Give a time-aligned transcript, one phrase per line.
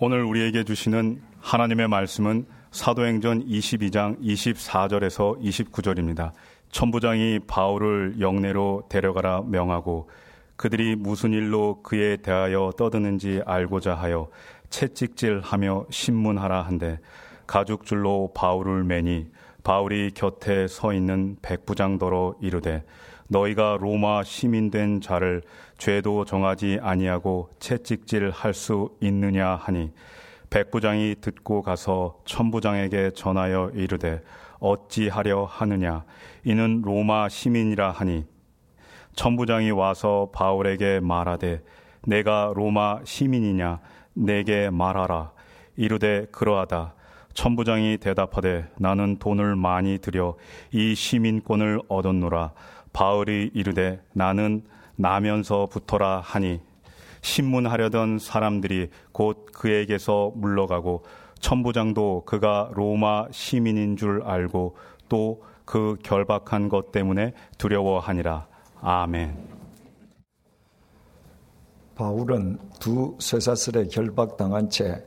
[0.00, 6.32] 오늘 우리에게 주시는 하나님의 말씀은 사도행전 22장 24절에서 29절입니다.
[6.72, 10.10] 천부장이 바울을 영내로 데려가라 명하고
[10.56, 14.28] 그들이 무슨 일로 그에 대하여 떠드는지 알고자 하여
[14.68, 16.98] 채찍질하며 신문하라 한데
[17.46, 19.28] 가죽줄로 바울을 매니
[19.62, 22.82] 바울이 곁에 서 있는 백부장더러 이르되
[23.28, 25.42] 너희가 로마 시민 된 자를
[25.78, 29.92] 죄도 정하지 아니하고 채찍질 할 수 있느냐 하니
[30.50, 34.22] 백부장이 듣고 가서 천부장에게 전하여 이르되
[34.60, 36.04] 어찌하려 하느냐?
[36.44, 38.24] 이는 로마 시민이라 하니.
[39.14, 41.62] 천부장이 와서 바울에게 말하되
[42.06, 43.80] 내가 로마 시민이냐?
[44.14, 45.32] 내게 말하라.
[45.76, 46.94] 이르되 그러하다.
[47.34, 50.36] 천부장이 대답하되 나는 돈을 많이 들여
[50.70, 52.52] 이 시민권을 얻었노라
[52.94, 54.64] 바울이 이르되 나는
[54.96, 56.60] 나면서 붙어라 하니
[57.20, 61.04] 신문하려던 사람들이 곧 그에게서 물러가고
[61.40, 64.76] 천부장도 그가 로마 시민인 줄 알고
[65.10, 68.46] 또 그 결박한 것 때문에 두려워하니라.
[68.80, 69.36] 아멘.
[71.94, 75.04] 바울은 두 쇠사슬에 결박당한 채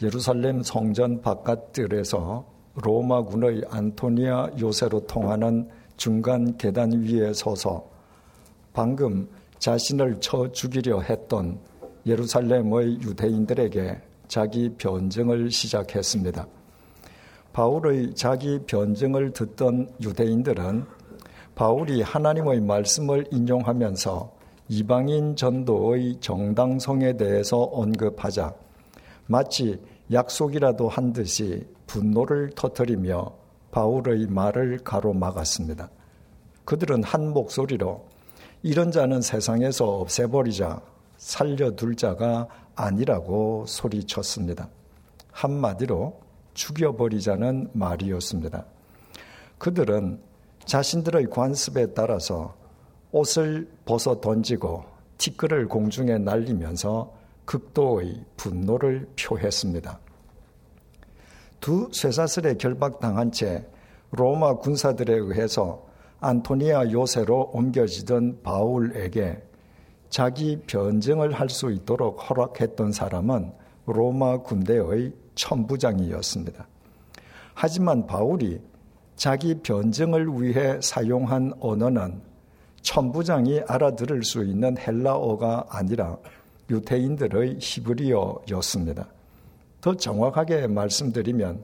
[0.00, 2.44] 예루살렘 성전 바깥들에서
[2.76, 7.84] 로마군의 안토니아 요새로 통하는 중간 계단 위에 서서
[8.72, 11.58] 방금 자신을 쳐 죽이려 했던
[12.06, 16.46] 예루살렘의 유대인들에게 자기 변증을 시작했습니다.
[17.52, 20.84] 바울의 자기 변증을 듣던 유대인들은
[21.56, 24.32] 바울이 하나님의 말씀을 인용하면서
[24.68, 28.54] 이방인 전도의 정당성에 대해서 언급하자
[29.26, 29.80] 마치
[30.12, 33.37] 약속이라도 한 듯이 분노를 터뜨리며
[33.70, 35.90] 바울의 말을 가로막았습니다.
[36.64, 38.06] 그들은 한 목소리로
[38.62, 40.80] 이런 자는 세상에서 없애버리자
[41.16, 44.68] 살려둘 자가 아니라고 소리쳤습니다.
[45.32, 46.20] 한마디로
[46.54, 48.64] 죽여버리자는 말이었습니다.
[49.58, 50.20] 그들은
[50.64, 52.54] 자신들의 관습에 따라서
[53.12, 54.84] 옷을 벗어 던지고
[55.18, 57.12] 티끌을 공중에 날리면서
[57.44, 59.98] 극도의 분노를 표했습니다.
[61.60, 63.66] 두 쇠사슬에 결박당한 채
[64.10, 65.86] 로마 군사들에 의해서
[66.20, 69.42] 안토니아 요새로 옮겨지던 바울에게
[70.08, 73.52] 자기 변증을 할 수 있도록 허락했던 사람은
[73.86, 76.66] 로마 군대의 천부장이었습니다.
[77.54, 78.60] 하지만 바울이
[79.16, 82.22] 자기 변증을 위해 사용한 언어는
[82.82, 86.16] 천부장이 알아들을 수 있는 헬라어가 아니라
[86.70, 89.08] 유태인들의 히브리어였습니다.
[89.80, 91.62] 더 정확하게 말씀드리면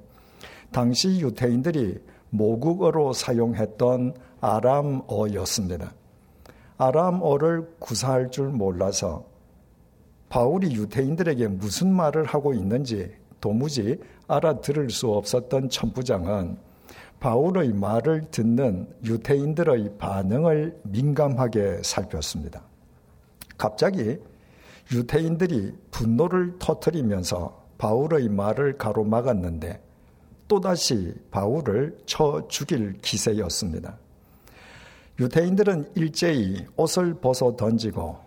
[0.71, 1.99] 당시 유태인들이
[2.31, 5.93] 모국어로 사용했던 아람어였습니다.
[6.77, 9.25] 아람어를 구사할 줄 몰라서
[10.29, 16.57] 바울이 유태인들에게 무슨 말을 하고 있는지 도무지 알아들을 수 없었던 천부장은
[17.21, 22.63] 바울의 말을 듣는 유태인들의 반응을 민감하게 살폈습니다.
[23.57, 24.19] 갑자기
[24.93, 29.81] 유태인들이 분노를 터뜨리면서 바울의 말을 가로막았는데
[30.49, 33.99] 또다시 바울을 쳐 죽일 기세였습니다.
[35.19, 38.19] 유태인들은 일제히 옷을 벗어 던지고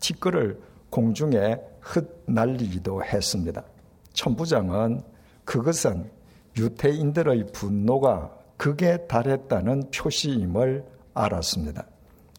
[0.00, 0.60] 티끌을
[0.90, 3.64] 공중에 흩날리기도 했습니다.
[4.12, 5.02] 천부장은
[5.44, 6.10] 그것은
[6.56, 11.86] 유태인들의 분노가 극에 달했다는 표시임을 알았습니다.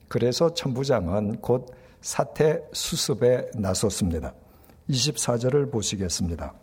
[0.08, 1.68] 그래서 천부장은 곧
[2.02, 4.34] 사태 수습에 나섰습니다.
[4.89, 6.53] 24절을 보시겠습니다.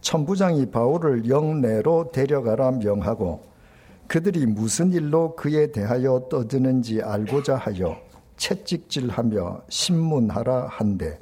[0.00, 3.44] 천부장이 바울을 영내로 데려가라 명하고
[4.08, 7.96] 그들이 무슨 일로 그에 대하여 떠드는지 알고자 하여
[8.36, 11.18] 채찍질하며 신문하라 한데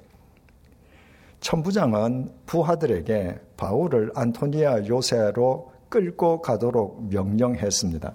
[1.41, 8.15] 천부장은 부하들에게 바울을 안토니아 요새로 끌고 가도록 명령했습니다.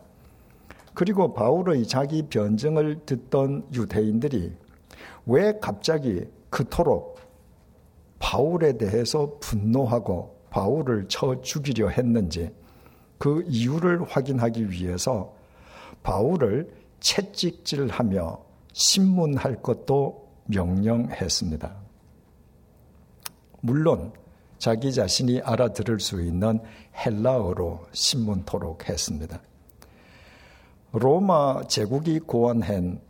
[0.93, 4.53] 그리고 바울의 자기 변증을 듣던 유대인들이
[5.25, 7.15] 왜 갑자기 그토록
[8.25, 12.49] 바울에 대해서 분노하고 바울을 쳐 죽이려 했는지
[13.19, 15.35] 그 이유를 확인하기 위해서
[16.01, 18.43] 바울을 채찍질하며
[18.73, 21.75] 신문할 것도 명령했습니다.
[23.61, 24.11] 물론
[24.57, 26.59] 자기 자신이 알아들을 수 있는
[26.95, 29.39] 헬라어로 신문토록 했습니다.
[30.93, 33.01] 로마 제국이 고안한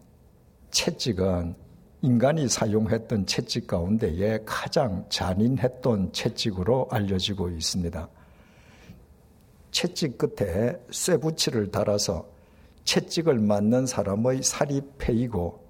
[0.72, 1.65] 채찍은
[2.06, 8.08] 인간이 사용했던 채찍 가운데에 가장 잔인했던 채찍으로 알려지고 있습니다.
[9.72, 12.28] 채찍 끝에 쇠붙이를 달아서
[12.84, 15.66] 채찍을 맞는 사람의 살이 패이고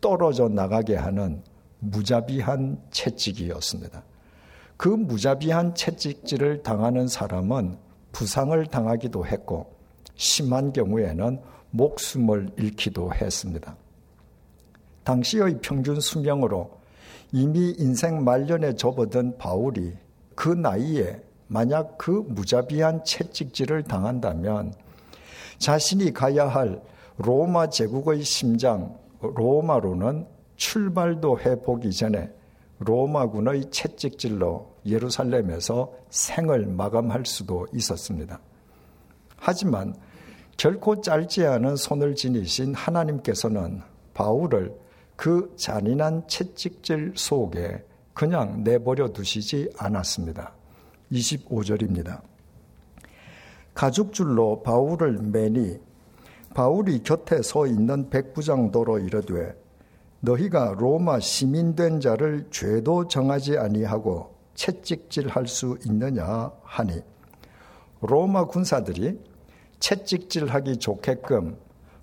[0.00, 1.44] 떨어져 나가게 하는
[1.78, 4.02] 무자비한 채찍이었습니다.
[4.76, 7.78] 그 무자비한 채찍질을 당하는 사람은
[8.10, 9.72] 부상을 당하기도 했고
[10.16, 11.40] 심한 경우에는
[11.70, 13.76] 목숨을 잃기도 했습니다.
[15.06, 16.68] 당시의 평균 수명으로
[17.30, 19.94] 이미 인생 말년에 접어든 바울이
[20.34, 24.74] 그 나이에 만약 그 무자비한 채찍질을 당한다면
[25.58, 26.82] 자신이 가야 할
[27.18, 30.26] 로마 제국의 심장 로마로는
[30.56, 32.32] 출발도 해보기 전에
[32.80, 38.40] 로마군의 채찍질로 예루살렘에서 생을 마감할 수도 있었습니다.
[39.36, 39.94] 하지만
[40.56, 43.82] 결코 짧지 않은 손을 지니신 하나님께서는
[44.12, 44.85] 바울을
[45.16, 47.84] 그 잔인한 채찍질 속에
[48.14, 50.52] 그냥 내버려 두시지 않았습니다.
[51.12, 52.20] 25절입니다.
[53.74, 55.78] 가죽줄로 바울을 매니
[56.54, 59.54] 바울이 곁에 서 있는 백부장도로 이르되
[60.20, 67.02] 너희가 로마 시민된 자를 죄도 정하지 아니하고 채찍질할 수 있느냐 하니
[68.00, 69.20] 로마 군사들이
[69.78, 71.58] 채찍질하기 좋게끔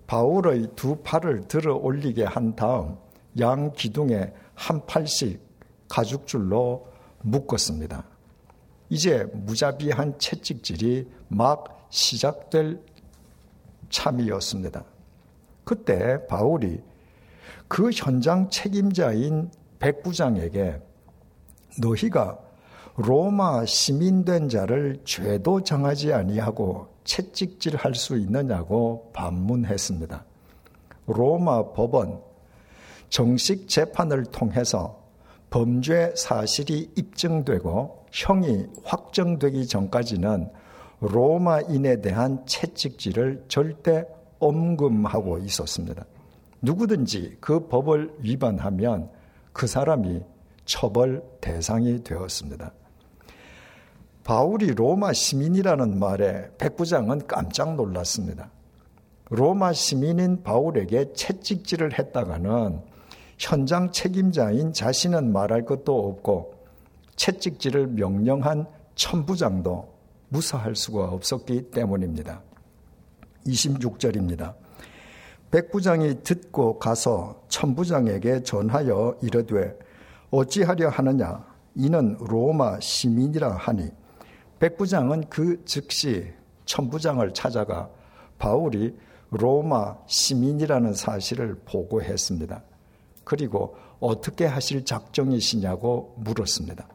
[0.08, 2.98] 바울의 두 팔을 들어 올리게 한 다음
[3.40, 5.42] 양 기둥에 한 팔씩
[5.90, 6.88] 가죽줄로
[7.22, 8.04] 묶었습니다.
[8.90, 12.80] 이제 무자비한 채찍질이 막 시작될
[13.90, 14.84] 참이었습니다.
[15.64, 16.82] 그때 바울이
[17.68, 19.50] 그 현장 책임자인
[19.80, 20.80] 백부장에게
[21.82, 22.38] 너희가
[22.96, 30.26] 로마 시민된 자를 죄도 정하지 아니하고 채찍질 할 수 있느냐고 반문했습니다.
[31.08, 32.22] 로마 법원
[33.10, 35.04] 정식 재판을 통해서
[35.50, 40.50] 범죄 사실이 입증되고 형이 확정되기 전까지는
[41.00, 44.06] 로마인에 대한 채찍질을 절대
[44.40, 46.06] 엄금하고 있었습니다.
[46.62, 49.12] 누구든지 그 법을 위반하면
[49.52, 50.22] 그 사람이
[50.66, 52.72] 처벌 대상이 되었습니다.
[54.24, 58.50] 바울이 로마 시민이라는 말에 백부장은 깜짝 놀랐습니다.
[59.30, 62.82] 로마 시민인 바울에게 채찍질을 했다가는
[63.38, 66.54] 현장 책임자인 자신은 말할 것도 없고
[67.16, 69.94] 채찍질을 명령한 천부장도
[70.30, 72.42] 무사할 수가 없었기 때문입니다.
[73.46, 74.54] 26절입니다.
[75.52, 79.78] 백부장이 듣고 가서 천부장에게 전하여 이르되
[80.32, 83.92] 어찌하려 하느냐 이는 로마 시민이라 하니
[84.64, 86.26] 백부장은 그 즉시
[86.64, 87.90] 천부장을 찾아가
[88.38, 88.96] 바울이
[89.30, 92.64] 로마 시민이라는 사실을 보고했습니다.
[93.26, 96.88] 그리고 어떻게 하실 작정이시냐고 물었습니다.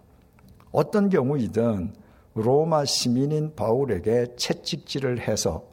[0.73, 1.93] 어떤 경우이든
[2.33, 5.67] 로마 시민인 바울에게 채찍질을 해서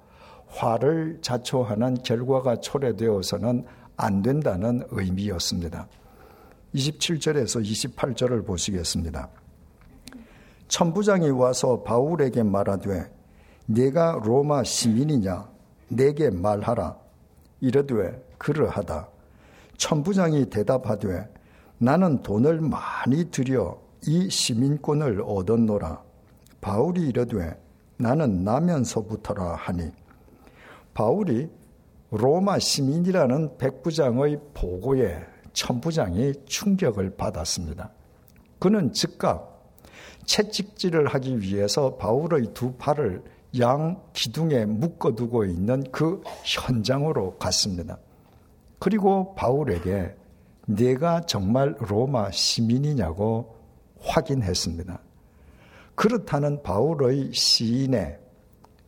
[0.48, 3.66] 화를 자초하는 결과가 초래되어서는
[3.96, 5.88] 안 된다는 의미였습니다.
[6.74, 9.30] 27절에서 28절을 보시겠습니다.
[10.68, 13.12] 천부장이 와서 바울에게 말하되
[13.68, 15.50] 내가 로마 시민이냐?
[15.90, 16.98] 내게 말하라.
[17.62, 19.08] 이르되 그러하다.
[19.78, 21.28] 천부장이 대답하되
[21.78, 26.02] 나는 돈을 많이 들여 이 시민권을 얻었노라.
[26.62, 27.60] 바울이 이르되
[27.98, 29.92] 나는 나면서부터라 하니.
[30.94, 31.50] 바울이
[32.12, 37.90] 로마 시민이라는 백부장의 보고에 천부장이 충격을 받았습니다.
[38.60, 39.55] 그는 즉각
[40.26, 43.24] 채찍질을 하기 위해서 바울의 두 팔을
[43.60, 47.98] 양 기둥에 묶어두고 있는 그 현장으로 갔습니다.
[48.80, 50.16] 그리고 바울에게
[50.68, 53.56] 내가 정말 로마 시민이냐고
[54.00, 55.00] 확인했습니다.
[55.96, 58.20] 그렇다는 바울의 시인의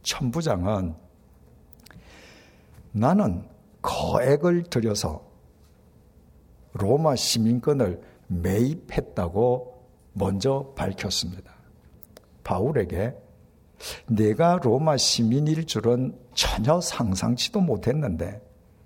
[0.03, 0.95] 천부장은
[2.91, 3.47] 나는
[3.81, 5.25] 거액을 들여서
[6.73, 9.76] 로마 시민권을 매입했다고
[10.17, 11.53] 먼저 밝혔습니다.
[12.43, 13.13] 바울에게
[14.07, 18.41] 내가 로마 시민일 줄은 전혀 상상치도 못했는데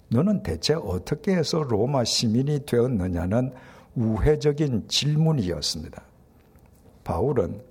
[0.09, 3.53] 너는 대체 어떻게 해서 로마 시민이 되었느냐는
[3.95, 6.03] 우회적인 질문이었습니다.
[7.03, 7.61] 바울은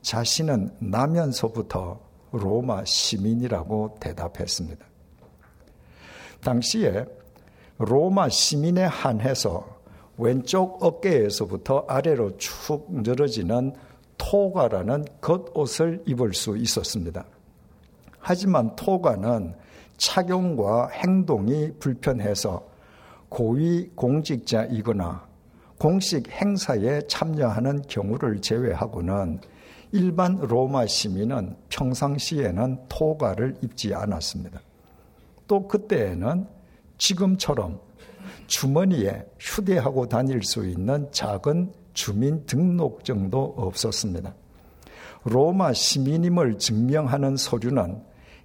[0.00, 2.00] 자신은 나면서부터
[2.32, 4.84] 로마 시민이라고 대답했습니다.
[6.40, 7.04] 당시에
[7.78, 9.71] 로마 시민에 한해서
[10.18, 13.74] 왼쪽 어깨에서부터 아래로 축 늘어지는
[14.18, 17.24] 토가라는 겉옷을 입을 수 있었습니다.
[18.18, 19.54] 하지만 토가는
[19.96, 22.66] 착용과 행동이 불편해서
[23.28, 25.26] 고위 공직자이거나
[25.78, 29.40] 공식 행사에 참여하는 경우를 제외하고는
[29.90, 34.60] 일반 로마 시민은 평상시에는 토가를 입지 않았습니다.
[35.48, 36.46] 또 그때에는
[36.98, 37.80] 지금처럼
[38.52, 44.34] 주머니에 휴대하고 다닐 수 있는 작은 주민등록증도 없었습니다.
[45.24, 48.02] 로마 시민임을 증명하는 서류는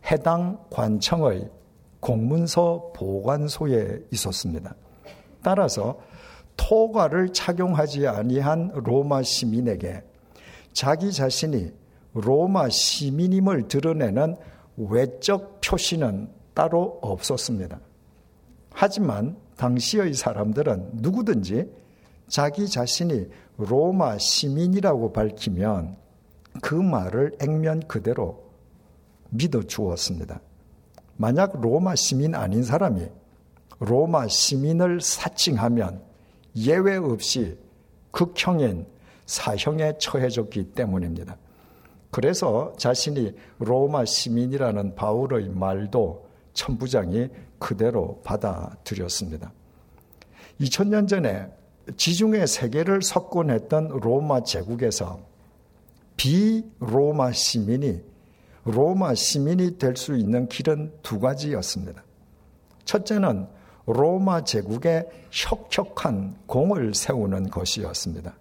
[0.09, 1.49] 해당 관청의
[1.99, 4.75] 공문서 보관소에 있었습니다.
[5.43, 5.99] 따라서
[6.55, 10.03] 토가를 착용하지 아니한 로마 시민에게
[10.71, 11.73] 자기 자신이
[12.13, 14.37] 로마 시민임을 드러내는
[14.77, 17.81] 외적 표시는 따로 없었습니다.
[18.71, 21.69] 하지만 당시의 사람들은 누구든지
[22.27, 25.97] 자기 자신이 로마 시민이라고 밝히면
[26.61, 28.43] 그 말을 액면 그대로
[29.29, 30.39] 믿어 주었습니다.
[31.17, 33.07] 만약 로마 시민 아닌 사람이
[33.79, 36.01] 로마 시민을 사칭하면
[36.55, 37.57] 예외 없이
[38.11, 38.85] 극형인
[39.25, 41.37] 사형에 처해졌기 때문입니다.
[42.11, 49.51] 그래서 자신이 로마 시민이라는 바울의 말도 천부장이 그대로 받아들였습니다.
[50.59, 51.47] 2000년 전에
[51.95, 55.19] 지중해 세계를 석권했던 로마 제국에서
[56.17, 58.01] 비로마 시민이
[58.65, 62.03] 로마 시민이 될 수 있는 길은 두 가지였습니다.
[62.83, 63.47] 첫째는
[63.85, 68.35] 로마 제국에 혁혁한 공을 세우는 것이었습니다.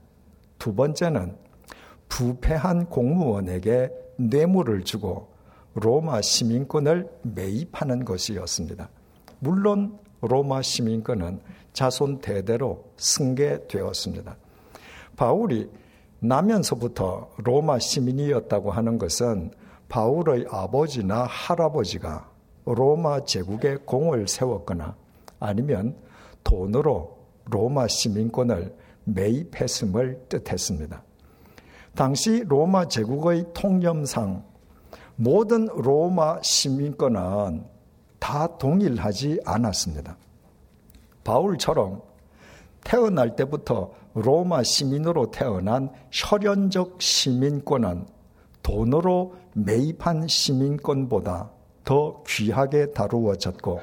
[0.59, 1.37] 두 번째는
[2.09, 5.29] 부패한 공무원에게 뇌물을 주고
[5.75, 8.89] 로마 시민권을 매입하는 것이었습니다.
[9.39, 11.41] 물론 로마 시민권은
[11.73, 14.37] 자손 대대로 승계되었습니다.
[15.17, 15.71] 바울이
[16.21, 19.51] 나면서부터 로마 시민이었다고 하는 것은
[19.89, 22.31] 바울의 아버지나 할아버지가
[22.65, 24.97] 로마 제국에 공을 세웠거나
[25.39, 25.97] 아니면
[26.43, 28.75] 돈으로 로마 시민권을
[29.05, 31.03] 매입했음을 뜻했습니다.
[31.95, 34.45] 당시 로마 제국의 통념상
[35.15, 37.76] 모든 로마 시민권은
[38.27, 40.17] 다 동일하지 않았습니다.
[41.23, 42.03] 바울처럼
[42.83, 48.05] 태어날 때부터 로마 시민으로 태어난 혈연적 시민권은
[48.65, 51.53] 돈으로 매입한 시민권보다
[51.85, 53.79] 더 귀하게 다루어졌고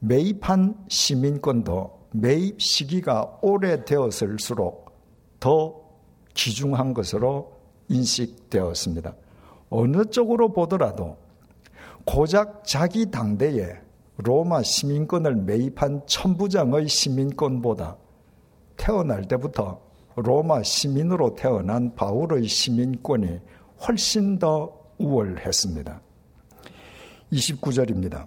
[0.00, 4.90] 매입한 시민권도 매입 시기가 오래되었을수록
[5.40, 5.80] 더
[6.34, 7.54] 귀중한 것으로
[7.88, 9.14] 인식되었습니다.
[9.70, 11.16] 어느 쪽으로 보더라도
[12.06, 13.74] 고작 자기 당대에
[14.18, 17.96] 로마 시민권을 매입한 천부장의 시민권보다
[18.76, 19.80] 태어날 때부터
[20.14, 23.40] 로마 시민으로 태어난 바울의 시민권이
[23.86, 26.00] 훨씬 더 우월했습니다.
[27.32, 28.26] 29절입니다.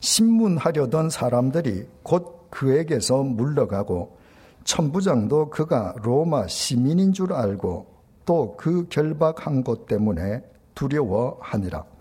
[0.00, 4.16] 신문하려던 사람들이 곧 그에게서 물러가고
[4.64, 7.94] 천부장도 그가 로마 시민인 줄 알고
[8.24, 10.42] 또 그 결박한 것 때문에
[10.74, 11.95] 두려워하니라.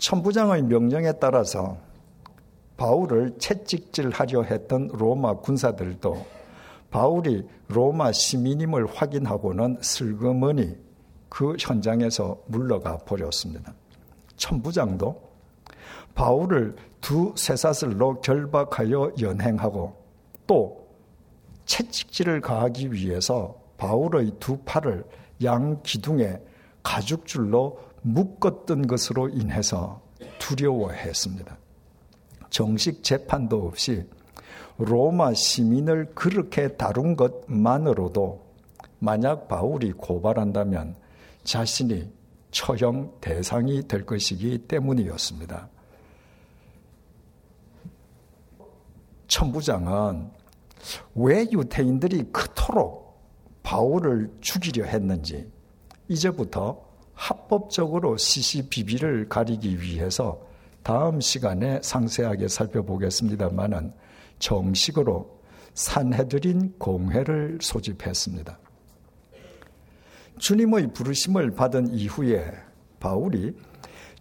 [0.00, 1.76] 천부장의 명령에 따라서
[2.78, 6.26] 바울을 채찍질하려 했던 로마 군사들도
[6.90, 10.76] 바울이 로마 시민임을 확인하고는 슬그머니
[11.28, 13.74] 그 현장에서 물러가 버렸습니다.
[14.36, 15.30] 천부장도
[16.14, 19.94] 바울을 두 쇠사슬로 결박하여 연행하고
[20.46, 20.88] 또
[21.66, 25.04] 채찍질을 가하기 위해서 바울의 두 팔을
[25.44, 26.40] 양 기둥에
[26.82, 30.00] 가죽줄로 묶었던 것으로 인해서
[30.38, 31.56] 두려워했습니다.
[32.50, 34.06] 정식 재판도 없이
[34.78, 38.44] 로마 시민을 그렇게 다룬 것만으로도
[38.98, 40.96] 만약 바울이 고발한다면
[41.44, 42.10] 자신이
[42.50, 45.68] 처형 대상이 될 것이기 때문이었습니다.
[49.28, 50.30] 천부장은
[51.14, 53.20] 왜 유태인들이 그토록
[53.62, 55.50] 바울을 죽이려 했는지
[56.08, 56.89] 이제부터
[57.20, 60.40] 합법적으로 시시비비를 가리기 위해서
[60.82, 63.92] 다음 시간에 상세하게 살펴보겠습니다만은
[64.38, 65.38] 정식으로
[65.74, 68.58] 산해드린 공회를 소집했습니다.
[70.38, 72.52] 주님의 부르심을 받은 이후에
[72.98, 73.54] 바울이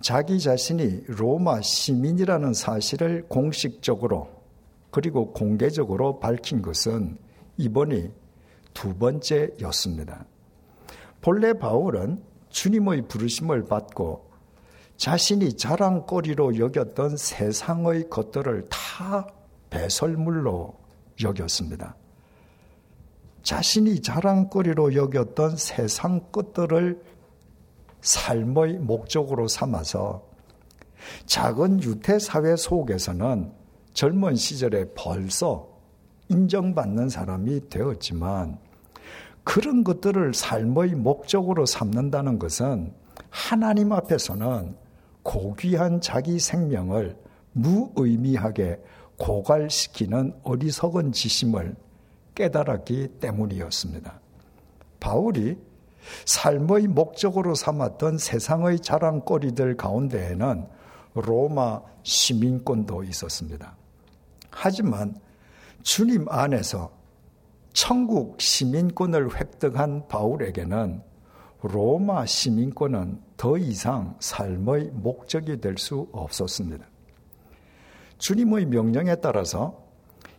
[0.02, 4.30] 자기 자신이 로마 시민이라는 사실을 공식적으로
[4.92, 7.18] 그리고 공개적으로 밝힌 것은
[7.56, 8.12] 이번이
[8.74, 10.26] 두 번째였습니다.
[11.22, 14.30] 본래 바울은 주님의 부르심을 받고
[14.98, 19.28] 자신이 자랑거리로 여겼던 세상의 것들을 다
[19.70, 20.78] 배설물로
[21.24, 21.96] 여겼습니다.
[23.44, 27.02] 자신이 자랑거리로 여겼던 세상 것들을
[28.02, 30.28] 삶의 목적으로 삼아서
[31.26, 33.52] 작은 유태 사회 속에서는
[33.94, 35.70] 젊은 시절에 벌써
[36.28, 38.60] 인정받는 사람이 되었지만
[39.50, 42.94] 그런 것들을 삶의 목적으로 삼는다는 것은
[43.32, 44.76] 하나님 앞에서는
[45.24, 47.18] 고귀한 자기 생명을
[47.54, 48.80] 무의미하게
[49.18, 51.76] 고갈시키는 어리석은 지심을
[52.36, 54.20] 깨달았기 때문이었습니다.
[55.00, 55.58] 바울이
[56.26, 60.68] 삶의 목적으로 삼았던 세상의 자랑거리들 가운데에는
[61.16, 63.76] 로마 시민권도 있었습니다.
[64.52, 65.16] 하지만
[65.82, 66.99] 주님 안에서
[67.82, 71.02] 천국 시민권을 획득한 바울에게는
[71.62, 76.86] 로마 시민권은 더 이상 삶의 목적이 될 수 없었습니다.
[78.18, 79.82] 주님의 명령에 따라서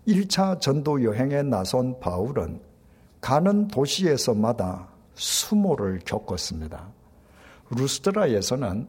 [0.06, 2.60] 1차 전도 여행에 나선 바울은
[3.22, 6.90] 가는 도시에서마다 수모를 겪었습니다.
[7.70, 8.86] 루스트라에서는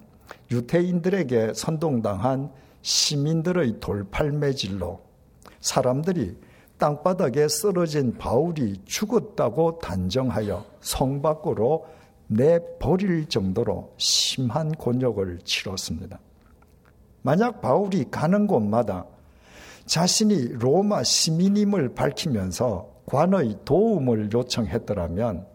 [0.51, 4.99] 유태인들에게 선동당한 시민들의 돌팔매질로
[5.61, 6.50] 사람들이
[6.81, 11.85] 땅바닥에 쓰러진 바울이 죽었다고 단정하여 성 밖으로
[12.25, 16.19] 내버릴 정도로 심한 곤욕을 치렀습니다.
[17.21, 19.05] 만약 바울이 가는 곳마다
[19.85, 25.45] 자신이 로마 시민임을 밝히면서 관의 도움을 요청했더라면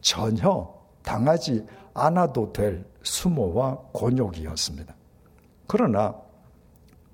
[0.00, 4.94] 전혀 당하지 않아도 될 수모와 곤욕이었습니다.
[5.66, 6.14] 그러나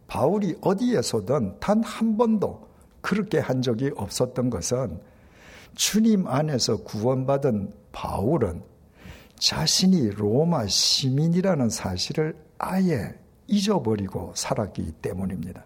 [0.07, 2.68] 바울이 어디에서든 단 한 번도
[3.01, 5.01] 그렇게 한 적이 없었던 것은
[5.75, 8.63] 주님 안에서 구원받은 바울은
[9.39, 13.15] 자신이 로마 시민이라는 사실을 아예
[13.47, 15.65] 잊어버리고 살았기 때문입니다.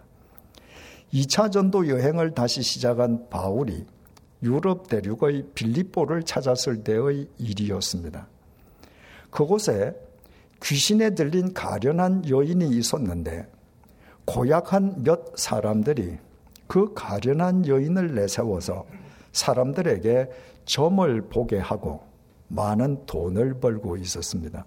[1.13, 3.87] 2차 전도 여행을 다시 시작한 바울이
[4.43, 8.27] 유럽 대륙의 빌립보를 찾았을 때의 일이었습니다.
[9.31, 9.95] 그곳에
[10.63, 13.49] 귀신에 들린 가련한 여인이 있었는데
[14.25, 16.19] 고약한 몇 사람들이
[16.73, 18.87] 그 가련한 여인을 내세워서
[19.33, 20.31] 사람들에게
[20.65, 22.01] 점을 보게 하고
[22.49, 24.65] 많은 돈을 벌고 있었습니다.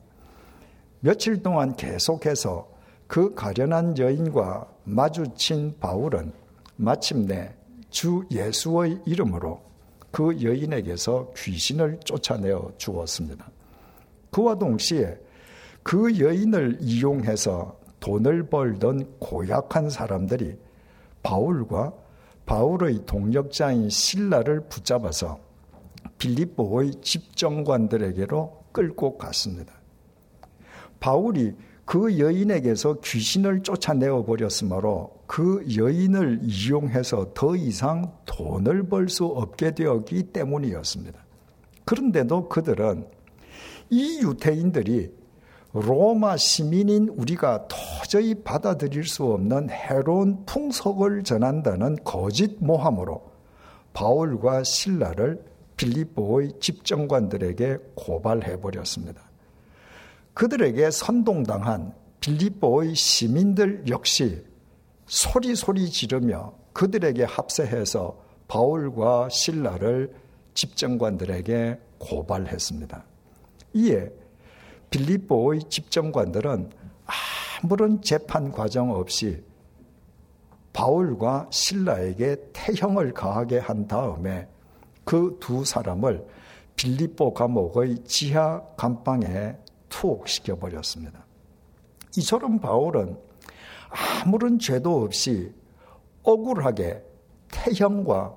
[1.00, 2.70] 며칠 동안 계속해서
[3.08, 6.32] 그 가련한 여인과 마주친 바울은
[6.76, 7.56] 마침내
[7.90, 9.60] 주 예수의 이름으로
[10.12, 13.50] 그 여인에게서 귀신을 쫓아내어 주었습니다.
[14.30, 15.18] 그와 동시에
[15.82, 20.66] 그 여인을 이용해서 돈을 벌던 고약한 사람들이
[21.25, 21.92] 바울과
[22.46, 25.40] 바울의 동력자인 신라를 붙잡아서
[26.18, 29.74] 빌립보의 집정관들에게로 끌고 갔습니다.
[31.00, 31.53] 바울이
[31.86, 40.24] 그 여인에게서 귀신을 쫓아내어 버렸으므로 그 여인을 이용해서 더 이상 돈을 벌 수 없게 되었기
[40.31, 41.24] 때문이었습니다.
[41.86, 43.08] 그런데도 그들은
[43.92, 45.12] 이 유태인들이
[45.77, 53.22] 로마 시민인 우리가 도저히 받아들일 수 없는 해로운 풍속을 전한다는 거짓 모함으로
[53.92, 55.44] 바울과 신라를
[55.75, 59.22] 빌립보의 집정관들에게 고발해 버렸습니다.
[60.33, 64.46] 그들에게 선동당한 빌립보의 시민들 역시
[65.07, 70.14] 소리소리 지르며 그들에게 합세해서 바울과 신라를
[70.53, 73.03] 집정관들에게 고발했습니다.
[73.74, 74.09] 이에
[74.90, 76.72] 빌립보의 집정관들은
[77.62, 79.44] 아무런 재판 과정 없이
[80.74, 84.48] 바울과 신라에게 태형을 가하게 한 다음에
[85.04, 86.26] 그 두 사람을
[86.76, 89.56] 빌립보 감옥의 지하 감방에
[89.90, 91.26] 투옥시켜 버렸습니다.
[92.18, 93.18] 이처럼 바울은
[94.26, 95.54] 아무런 죄도 없이
[96.24, 97.02] 억울하게
[97.50, 98.36] 태형과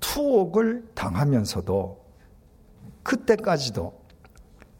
[0.00, 2.04] 투옥을 당하면서도
[3.02, 3.98] 그때까지도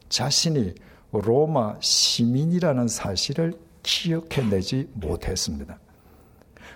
[0.09, 0.75] 자신이
[1.13, 5.79] 로마 시민이라는 사실을 기억해내지 못했습니다.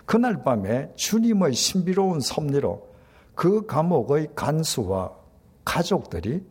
[0.07, 2.88] 그날 밤에 주님의 신비로운 섭리로
[3.35, 5.12] 그 감옥의 간수와
[5.64, 6.45] 가족들이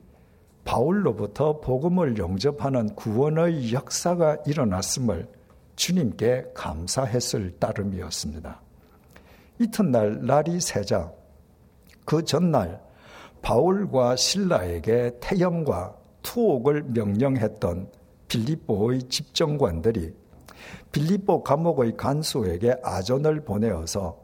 [0.64, 5.28] 바울로부터 복음을 영접하는 구원의 역사가 일어났음을
[5.76, 8.62] 주님께 감사했을 따름이었습니다.
[9.60, 11.12] 이튿날 날이 새자
[12.06, 12.82] 그 전날
[13.42, 17.90] 바울과 신라에게 태염과 투옥을 명령했던
[18.28, 20.14] 빌립보의 집정관들이
[20.92, 24.20] 빌립보 감옥의 간수에게 아전을 보내어서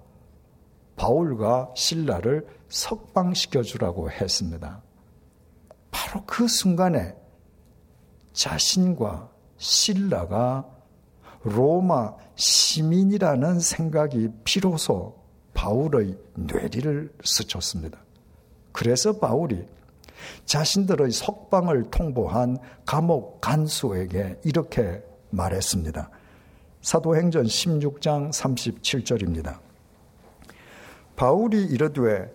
[0.95, 4.81] 바울과 신라를 석방시켜 주라고 했습니다.
[5.91, 7.15] 바로 그 순간에
[8.33, 10.65] 자신과 신라가
[11.43, 15.15] 로마 시민이라는 생각이 비로소
[15.53, 17.99] 바울의 뇌리를 스쳤습니다.
[18.71, 19.65] 그래서 바울이
[20.45, 26.09] 자신들의 석방을 통보한 감옥 간수에게 이렇게 말했습니다.
[26.81, 29.59] 사도행전 16장 37절입니다.
[31.15, 32.31] 바울이 이르되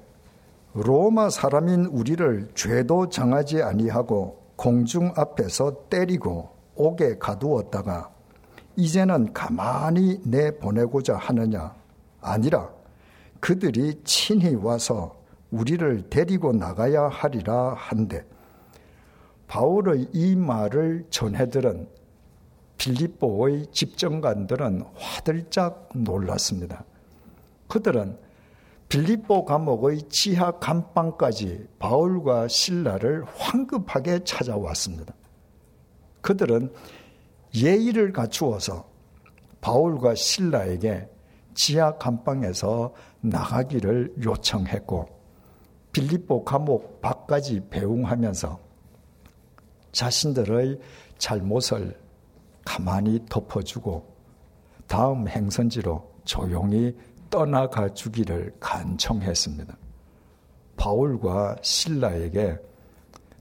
[0.74, 8.10] 로마 사람인 우리를 죄도 정하지 아니하고 공중 앞에서 때리고 옥에 가두었다가
[8.76, 11.74] 이제는 가만히 내보내고자 하느냐
[12.20, 12.70] 아니라
[13.40, 15.21] 그들이 친히 와서
[15.52, 18.24] 우리를 데리고 나가야 하리라 한데
[19.46, 21.88] 바울의 이 말을 전해들은
[22.78, 26.84] 빌립보의 집정관들은 화들짝 놀랐습니다.
[27.68, 28.18] 그들은
[28.88, 35.14] 빌립보 감옥의 지하 감방까지 바울과 신라를 황급하게 찾아왔습니다.
[36.22, 36.72] 그들은
[37.54, 38.88] 예의를 갖추어서
[39.60, 41.08] 바울과 신라에게
[41.54, 45.21] 지하 감방에서 나가기를 요청했고
[45.92, 48.58] 빌립보 감옥 밖까지 배웅하면서
[49.92, 50.80] 자신들의
[51.18, 52.00] 잘못을
[52.64, 54.12] 가만히 덮어주고
[54.86, 56.96] 다음 행선지로 조용히
[57.30, 59.76] 떠나가 주기를 간청했습니다.
[60.76, 62.58] 바울과 신라에게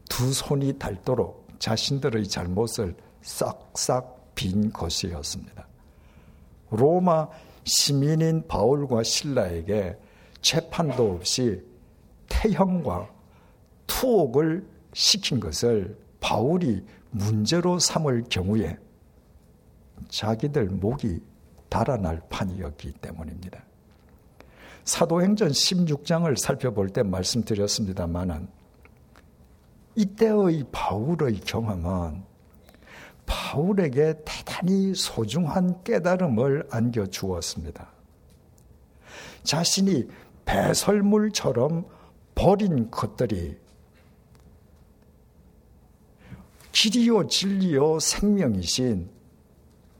[0.10, 5.68] 두 손이 닳도록 자신들의 잘못을 싹싹 빈 것이었습니다.
[6.72, 7.28] 로마
[7.64, 9.98] 시민인 바울과 신라에게
[10.42, 11.64] 재판도 없이
[12.42, 13.08] 태형과
[13.86, 18.80] 투옥을 시킨 것을 바울이 문제로 삼을 경우에
[20.10, 21.20] 자기들 목이
[21.70, 23.64] 달아날 판이었기 때문입니다.
[24.86, 28.48] 사도행전 16장을 살펴볼 때 말씀드렸습니다만은
[29.96, 32.24] 이때의 바울의 경험은
[33.28, 37.88] 바울에게 대단히 소중한 깨달음을 안겨 주었습니다.
[39.44, 40.08] 자신이
[40.46, 42.01] 배설물처럼
[42.42, 43.58] 버린 것들이
[46.72, 49.10] 길이요 진리요 생명이신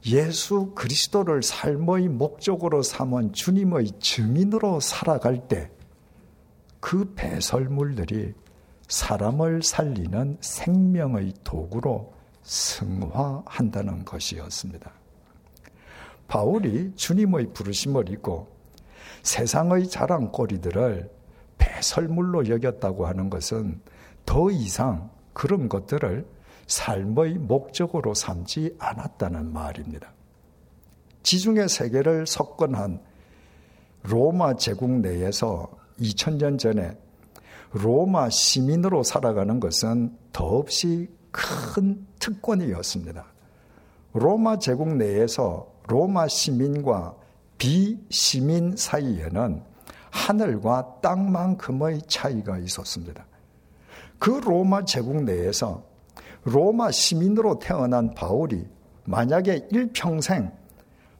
[0.06, 5.70] 예수 그리스도를 삶의 목적으로 삼은 주님의 증인으로 살아갈 때
[6.82, 8.34] 그 배설물들이
[8.88, 14.90] 사람을 살리는 생명의 도구로 승화한다는 것이었습니다.
[16.26, 18.48] 바울이 주님의 부르심을 잊고
[19.22, 21.08] 세상의 자랑거리들을
[21.62, 23.80] 배설물로 여겼다고 하는 것은
[24.26, 26.26] 더 이상 그런 것들을
[26.66, 30.12] 삶의 목적으로 삼지 않았다는 말입니다.
[31.22, 33.00] 지중해 세계를 석권한
[34.02, 35.70] 로마 제국 내에서
[36.00, 36.96] 2000년 전에
[37.72, 43.24] 로마 시민으로 살아가는 것은 더없이 큰 특권이었습니다.
[44.14, 47.14] 로마 제국 내에서 로마 시민과
[47.56, 49.71] 비시민 사이에는
[50.12, 53.24] 하늘과 땅만큼의 차이가 있었습니다.
[54.18, 55.82] 그 로마 제국 내에서
[56.44, 58.64] 로마 시민으로 태어난 바울이
[59.04, 60.52] 만약에 일평생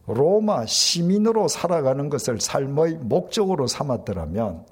[0.06, 4.66] 로마 시민으로 살아가는 것을 삶의 목적으로 삼았더라면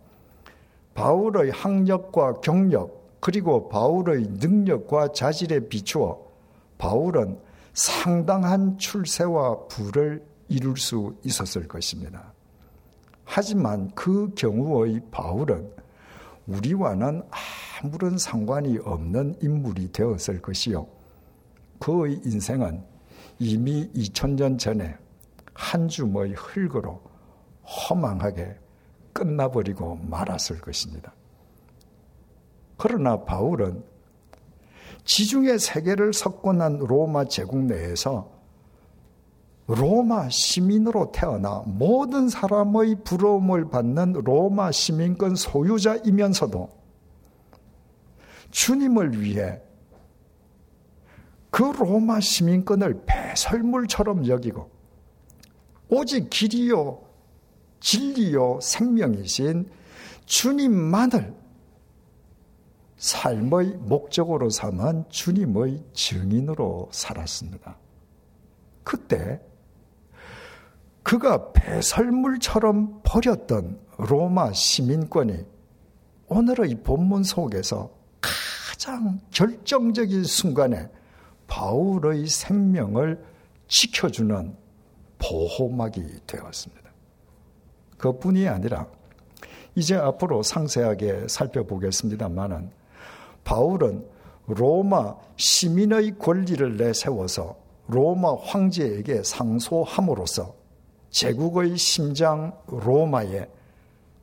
[0.94, 6.20] 바울의 학력과 경력 그리고 바울의 능력과 자질에 비추어
[6.78, 7.38] 바울은
[7.72, 12.32] 상당한 출세와 부를 이룰 수 있었을 것입니다.
[13.32, 15.72] 하지만 그 경우의 바울은
[16.48, 17.22] 우리와는
[17.80, 20.88] 아무런 상관이 없는 인물이 되었을 것이요.
[21.78, 22.82] 그의 인생은
[23.38, 24.96] 이미 2000년 전에
[25.54, 27.00] 한 줌의 흙으로
[27.64, 28.58] 허망하게
[29.12, 31.14] 끝나버리고 말았을 것입니다.
[32.76, 33.84] 그러나 바울은
[35.04, 38.39] 지중해 세계를 석권한 로마 제국 내에서
[39.70, 46.68] 로마 시민으로 태어나 모든 사람의 부러움을 받는 로마 시민권 소유자이면서도
[48.50, 49.60] 주님을 위해
[51.50, 54.68] 그 로마 시민권을 배설물처럼 여기고
[55.88, 57.02] 오직 길이요
[57.78, 59.70] 진리요 생명이신
[60.26, 61.32] 주님만을
[62.96, 67.76] 삶의 목적으로 삼은 주님의 증인으로 살았습니다.
[68.82, 69.40] 그때
[71.02, 75.44] 그가 배설물처럼 버렸던 로마 시민권이
[76.28, 80.88] 오늘의 본문 속에서 가장 결정적인 순간에
[81.46, 83.22] 바울의 생명을
[83.68, 84.54] 지켜주는
[85.18, 86.90] 보호막이 되었습니다.
[87.98, 88.86] 그뿐이 아니라
[89.74, 92.70] 이제 앞으로 상세하게 살펴보겠습니다만은
[93.44, 94.06] 바울은
[94.46, 97.56] 로마 시민의 권리를 내세워서
[97.88, 100.59] 로마 황제에게 상소함으로써
[101.10, 103.48] 제국의 심장 로마에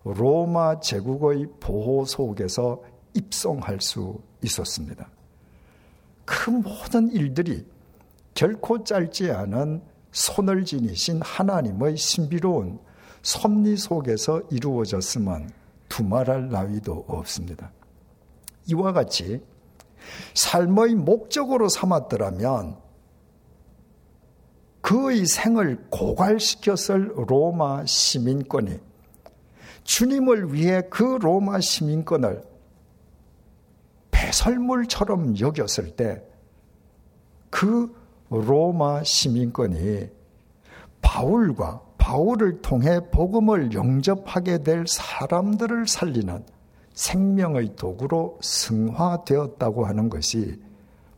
[0.04, 2.82] 로마 제국의 보호 속에서
[3.13, 5.10] 입성할 수 있었습니다.
[6.26, 7.65] 그 모든 일들이
[8.34, 12.80] 결코 짧지 않은 손을 지니신 하나님의 신비로운
[13.21, 15.50] 섭리 속에서 이루어졌으면
[15.89, 17.71] 두말할 나위도 없습니다.
[18.67, 19.41] 이와 같이
[20.34, 22.78] 삶의 목적으로 삼았더라면
[24.82, 28.80] 그의 생을 고갈시켰을 로마 시민권이
[29.84, 32.44] 주님을 위해 그 로마 시민권을
[34.12, 36.28] 배설물처럼 여겼을 때
[37.50, 37.92] 그
[38.30, 40.10] 로마 시민권이
[41.02, 46.46] 바울과 바울을 통해 복음을 영접하게 될 사람들을 살리는
[46.94, 50.60] 생명의 도구로 승화되었다고 하는 것이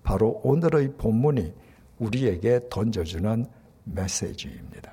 [0.03, 1.53] 바로 오늘의 본문이
[1.99, 3.45] 우리에게 던져주는
[3.83, 4.91] 메시지입니다.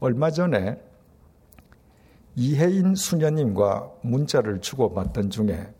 [0.00, 0.80] 얼마 전에
[2.36, 5.74] 이혜인 수녀님과 문자를 주고받던 중에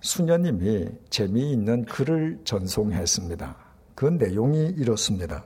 [0.00, 3.56] 수녀님이 재미있는 글을 전송했습니다.
[3.94, 5.44] 그 내용이 이렇습니다.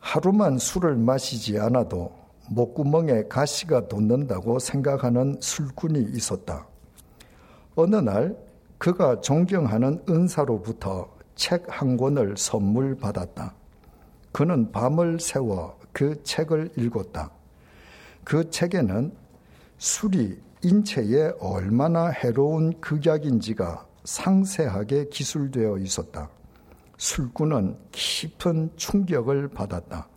[0.00, 2.12] 하루만 술을 마시지 않아도
[2.50, 6.66] 목구멍에 가시가 돋는다고 생각하는 술꾼이 있었다.
[7.76, 8.36] 어느 날
[8.80, 13.54] 그가 존경하는 은사로부터 책 한 권을 선물 받았다.
[14.32, 17.30] 그는 밤을 새워 그 책을 읽었다.
[18.24, 19.12] 그 책에는
[19.76, 26.30] 술이 인체에 얼마나 해로운 극약인지가 상세하게 기술되어 있었다.
[26.96, 30.08] 술꾼은 깊은 충격을 받았다.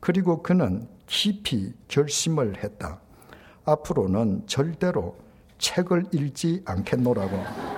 [0.00, 3.00] 그리고 그는 깊이 결심을 했다.
[3.64, 5.16] 앞으로는 절대로
[5.58, 7.69] 책을 읽지 않겠노라고.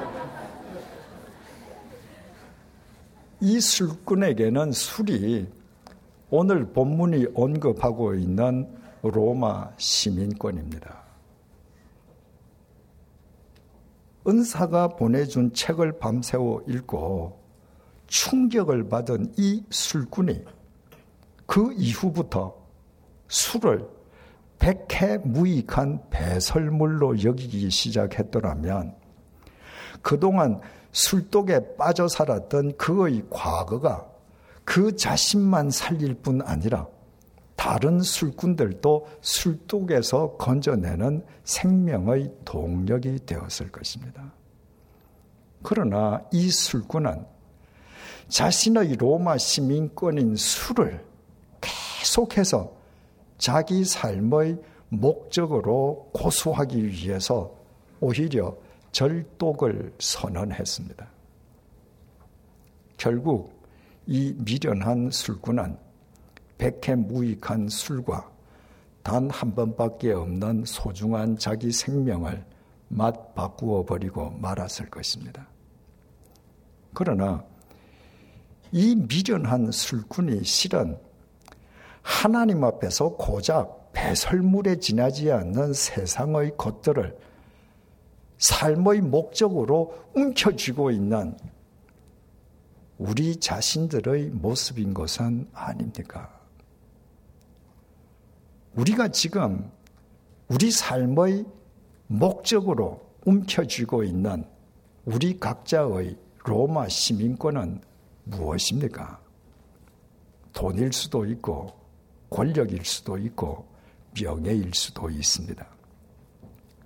[3.44, 5.48] 이 술꾼에게는 술이
[6.30, 11.02] 오늘 본문이 언급하고 있는 로마 시민권입니다.
[14.28, 17.42] 은사가 보내준 책을 밤새워 읽고
[18.06, 20.44] 충격을 받은 이 술꾼이
[21.44, 22.54] 그 이후부터
[23.26, 23.88] 술을
[24.60, 28.94] 백해 무익한 배설물로 여기기 시작했더라면
[30.00, 30.60] 그동안
[30.92, 34.06] 술독에 빠져 살았던 그의 과거가
[34.64, 36.86] 그 자신만 살릴 뿐 아니라
[37.56, 44.32] 다른 술꾼들도 술독에서 건져내는 생명의 동력이 되었을 것입니다.
[45.62, 47.24] 그러나 이 술꾼은
[48.28, 51.04] 자신의 로마 시민권인 술을
[51.60, 52.72] 계속해서
[53.38, 57.54] 자기 삶의 목적으로 고수하기 위해서
[58.00, 58.56] 오히려
[58.92, 61.06] 절독을 선언했습니다.
[62.96, 63.66] 결국
[64.06, 65.76] 이 미련한 술꾼은
[66.58, 68.30] 백해 무익한 술과
[69.02, 72.44] 단 한 번밖에 없는 소중한 자기 생명을
[72.88, 75.48] 맛 바꾸어 버리고 말았을 것입니다.
[76.94, 77.44] 그러나
[78.70, 80.96] 이 미련한 술꾼이 실은
[82.02, 87.16] 하나님 앞에서 고작 배설물에 지나지 않는 세상의 것들을
[88.42, 91.36] 삶의 목적으로 움켜쥐고 있는
[92.98, 96.40] 우리 자신들의 모습인 것은 아닙니까?
[98.74, 99.70] 우리가 지금
[100.48, 101.44] 우리 삶의
[102.08, 104.44] 목적으로 움켜쥐고 있는
[105.04, 107.80] 우리 각자의 로마 시민권은
[108.24, 109.20] 무엇입니까?
[110.52, 111.72] 돈일 수도 있고,
[112.28, 113.68] 권력일 수도 있고
[114.20, 115.64] 명예일 수도 있습니다.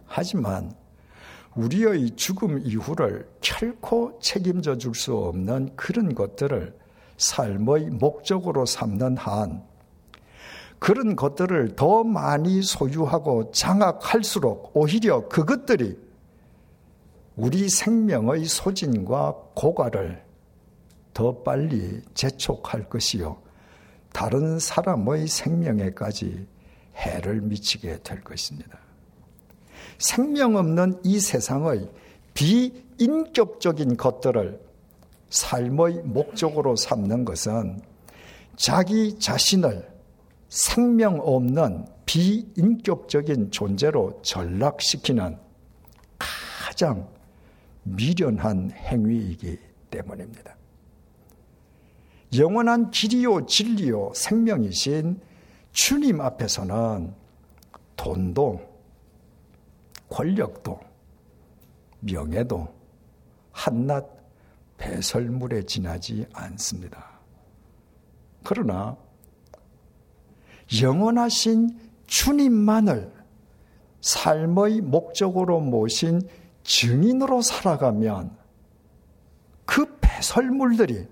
[0.04, 0.85] 하지만
[1.56, 6.76] 우리의 죽음 이후를 결코 책임져 줄 수 없는 그런 것들을
[7.16, 9.62] 삶의 목적으로 삼는 한
[10.78, 15.98] 그런 것들을 더 많이 소유하고 장악할수록 오히려 그것들이
[17.36, 20.22] 우리 생명의 소진과 고갈을
[21.14, 23.40] 더 빨리 재촉할 것이요.
[24.12, 26.46] 다른 사람의 생명에까지
[26.96, 28.85] 해를 미치게 될 것입니다.
[29.98, 31.88] 생명 없는 이 세상의
[32.34, 34.60] 비인격적인 것들을
[35.30, 37.80] 삶의 목적으로 삼는 것은
[38.56, 39.88] 자기 자신을
[40.48, 45.36] 생명 없는 비인격적인 존재로 전락시키는
[46.18, 47.08] 가장
[47.82, 49.58] 미련한 행위이기
[49.90, 50.56] 때문입니다.
[52.36, 55.20] 영원한 길이요 진리요 생명이신
[55.72, 57.14] 주님 앞에서는
[57.96, 58.60] 돈도
[60.08, 60.78] 권력도
[62.00, 62.68] 명예도
[63.52, 64.06] 한낱
[64.76, 67.18] 배설물에 지나지 않습니다.
[68.44, 68.96] 그러나
[70.80, 73.12] 영원하신 주님만을
[74.00, 76.20] 삶의 목적으로 모신
[76.62, 78.36] 증인으로 살아가면
[79.64, 81.08] 그 배설물들이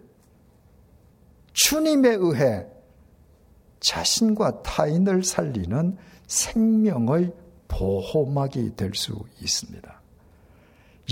[1.53, 2.67] 주님에 의해
[3.81, 7.33] 자신과 타인을 살리는 생명의
[7.75, 10.01] 보호막이 될 수 있습니다.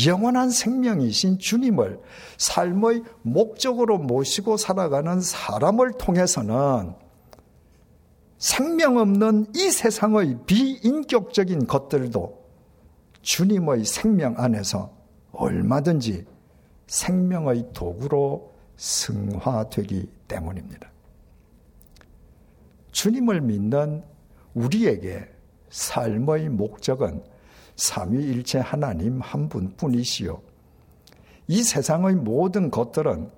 [0.07, 2.01] 영원한 생명이신 주님을
[2.39, 6.95] 삶의 목적으로 모시고 살아가는 사람을 통해서는
[8.39, 12.43] 생명 없는 이 세상의 비인격적인 것들도
[13.21, 14.93] 주님의 생명 안에서
[15.33, 16.25] 얼마든지
[16.87, 20.91] 생명의 도구로 승화되기 때문입니다.
[22.93, 24.03] 주님을 믿는
[24.55, 25.29] 우리에게
[25.73, 27.23] 삶의 목적은
[27.77, 30.41] 삼위일체 하나님 한 분뿐이시요.
[31.49, 33.31] 이 세상의 모든 것들은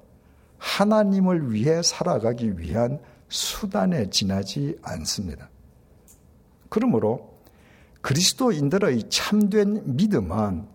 [0.58, 5.48] 하나님을 위해 살아가기 위한 수단에 지나지 않습니다.
[6.68, 7.38] 그러므로
[8.00, 10.66] 그리스도인들의 참된 믿음은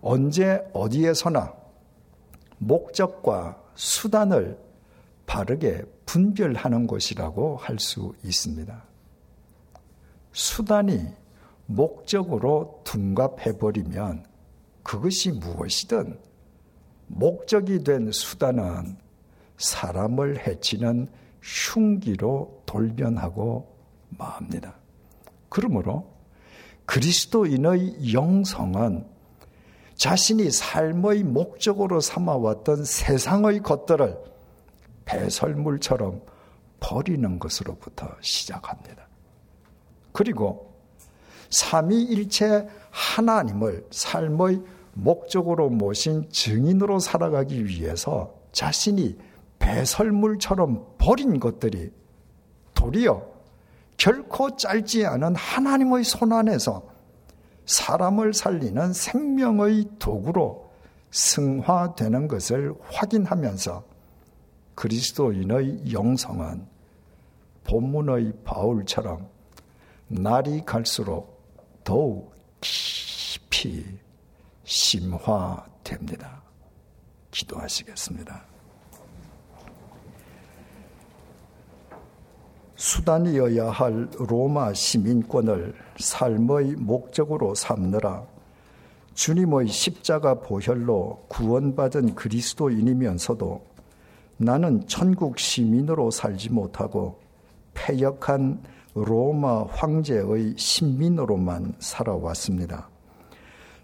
[0.00, 1.54] 언제 어디에서나
[2.58, 4.58] 목적과 수단을
[5.26, 8.93] 바르게 분별하는 것이라고 할 수 있습니다.
[10.34, 11.06] 수단이
[11.66, 14.26] 목적으로 둔갑해버리면
[14.82, 16.18] 그것이 무엇이든
[17.06, 18.98] 목적이 된 수단은
[19.56, 21.08] 사람을 해치는
[21.40, 23.72] 흉기로 돌변하고
[24.10, 24.74] 맙니다.
[25.48, 26.10] 그러므로
[26.86, 29.06] 그리스도인의 영성은
[29.94, 34.18] 자신이 삶의 목적으로 삼아왔던 세상의 것들을
[35.04, 36.22] 배설물처럼
[36.80, 39.13] 버리는 것으로부터 시작합니다.
[40.14, 40.72] 그리고
[41.50, 44.62] 삼위일체 하나님을 삶의
[44.94, 49.18] 목적으로 모신 증인으로 살아가기 위해서 자신이
[49.58, 51.90] 배설물처럼 버린 것들이
[52.74, 53.26] 도리어
[53.96, 56.86] 결코 짧지 않은 하나님의 손 안에서
[57.66, 60.70] 사람을 살리는 생명의 도구로
[61.10, 63.84] 승화되는 것을 확인하면서
[64.76, 66.66] 그리스도인의 영성은
[67.64, 69.33] 본문의 바울처럼
[70.08, 71.42] 날이 갈수록
[71.82, 73.84] 더욱 깊이
[74.64, 76.42] 심화됩니다.
[77.30, 78.44] 기도하시겠습니다.
[82.76, 88.26] 수단이어야 할 로마 시민권을 삶의 목적으로 삼느라
[89.14, 93.64] 주님의 십자가 보혈로 구원받은 그리스도인이면서도
[94.36, 97.20] 나는 천국 시민으로 살지 못하고
[97.74, 98.62] 폐역한
[98.94, 102.88] 로마 황제의 신민으로만 살아왔습니다.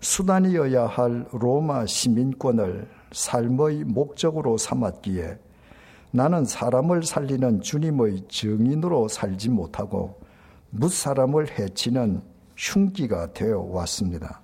[0.01, 5.37] 수단이어야 할 로마 시민권을 삶의 목적으로 삼았기에
[6.13, 10.21] 나는 사람을 살리는 주님의 증인으로 살지 못하고
[10.71, 12.23] 무사람을 해치는
[12.57, 14.41] 흉기가 되어 왔습니다.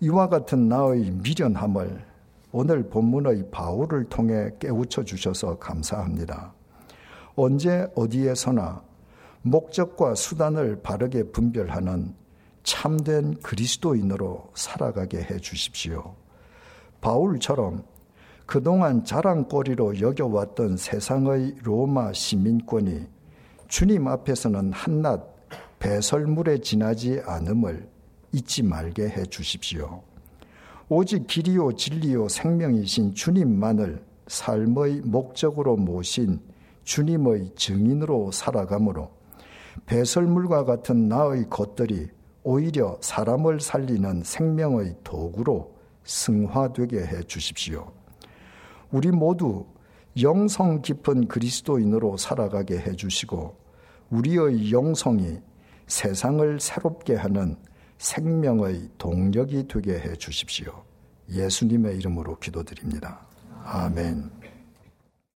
[0.00, 2.04] 이와 같은 나의 미련함을
[2.52, 6.52] 오늘 본문의 바울을 통해 깨우쳐 주셔서 감사합니다.
[7.34, 8.82] 언제 어디에서나
[9.42, 12.14] 목적과 수단을 바르게 분별하는
[12.62, 16.14] 참된 그리스도인으로 살아가게 해 주십시오.
[17.00, 17.84] 바울처럼
[18.46, 23.06] 그동안 자랑거리로 여겨왔던 세상의 로마 시민권이
[23.66, 25.32] 주님 앞에서는 한낱
[25.80, 27.88] 배설물에 지나지 않음을
[28.30, 30.02] 잊지 말게 해 주십시오.
[30.88, 36.40] 오직 길이요 진리요 생명이신 주님만을 삶의 목적으로 모신
[36.84, 39.10] 주님의 증인으로 살아가므로
[39.86, 42.08] 배설물과 같은 나의 것들이
[42.44, 47.92] 오히려 사람을 살리는 생명의 도구로 승화되게 해 주십시오.
[48.90, 49.66] 우리 모두
[50.20, 53.56] 영성 깊은 그리스도인으로 살아가게 해 주시고
[54.10, 55.38] 우리의 영성이
[55.86, 57.56] 세상을 새롭게 하는
[57.98, 60.82] 생명의 동력이 되게 해 주십시오.
[61.30, 63.20] 예수님의 이름으로 기도드립니다.
[63.64, 64.41] 아멘.